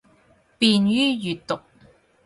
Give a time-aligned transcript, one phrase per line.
[0.57, 1.59] 便于阅读